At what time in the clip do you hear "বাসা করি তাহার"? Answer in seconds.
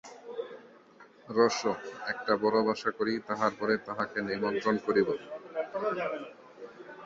2.67-3.51